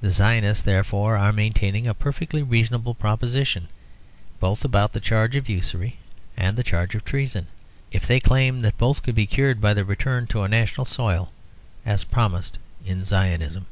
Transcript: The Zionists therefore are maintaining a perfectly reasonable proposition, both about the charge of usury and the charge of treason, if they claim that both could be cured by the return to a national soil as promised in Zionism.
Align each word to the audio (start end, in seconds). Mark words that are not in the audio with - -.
The 0.00 0.10
Zionists 0.10 0.64
therefore 0.64 1.18
are 1.18 1.30
maintaining 1.30 1.86
a 1.86 1.92
perfectly 1.92 2.42
reasonable 2.42 2.94
proposition, 2.94 3.68
both 4.40 4.64
about 4.64 4.94
the 4.94 4.98
charge 4.98 5.36
of 5.36 5.46
usury 5.46 5.98
and 6.38 6.56
the 6.56 6.64
charge 6.64 6.94
of 6.94 7.04
treason, 7.04 7.46
if 7.90 8.06
they 8.06 8.18
claim 8.18 8.62
that 8.62 8.78
both 8.78 9.02
could 9.02 9.14
be 9.14 9.26
cured 9.26 9.60
by 9.60 9.74
the 9.74 9.84
return 9.84 10.26
to 10.28 10.40
a 10.42 10.48
national 10.48 10.86
soil 10.86 11.32
as 11.84 12.02
promised 12.02 12.56
in 12.86 13.04
Zionism. 13.04 13.66